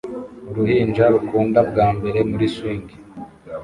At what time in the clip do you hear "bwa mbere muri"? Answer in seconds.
1.69-2.45